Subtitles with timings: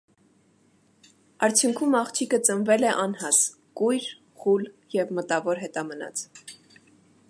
[1.47, 3.43] Արդյունքում աղջիկը ծնվել է անհաս,
[3.83, 4.11] կույր,
[4.45, 4.67] խուլ
[4.99, 6.29] և մտավոր հետամնաց։